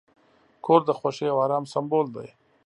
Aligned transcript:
کور 0.65 0.81
د 0.85 0.89
خوښۍ 0.99 1.27
او 1.31 1.37
آرام 1.45 1.63
سمبول 1.73 2.07
دی. 2.15 2.29